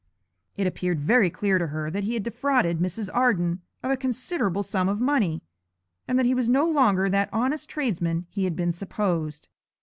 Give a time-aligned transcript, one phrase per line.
[0.57, 3.07] It appeared very clear to her that he had defrauded Mrs.
[3.13, 5.43] Arden of a considerable sum of money,
[6.07, 9.47] and that he was no longer that honest tradesman he had been supposed.